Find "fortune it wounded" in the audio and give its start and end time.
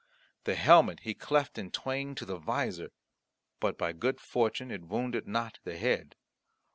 4.19-5.27